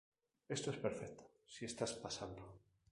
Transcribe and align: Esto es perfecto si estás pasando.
Esto 0.49 0.71
es 0.71 0.77
perfecto 0.77 1.29
si 1.45 1.65
estás 1.65 1.93
pasando. 1.93 2.43